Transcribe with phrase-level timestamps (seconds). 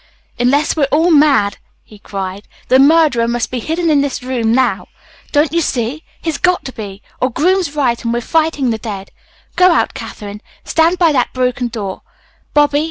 [0.39, 4.87] "Unless we're all mad," he cried, "the murderer must be hidden in this room now.
[5.31, 6.03] Don't you see?
[6.19, 9.11] He's got to be, or Groom's right, and we're fighting the dead.
[9.55, 10.41] Go out, Katherine.
[10.63, 12.01] Stand by that broken door,
[12.55, 12.79] Bobby.